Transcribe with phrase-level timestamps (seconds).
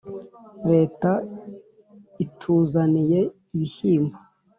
[0.71, 1.11] Leta
[2.23, 3.19] ituzaniye
[3.53, 4.15] ibishyimbo